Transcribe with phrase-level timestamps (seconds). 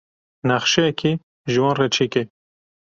[0.47, 1.11] Nexşeyekê
[1.51, 2.23] ji wan re çêke.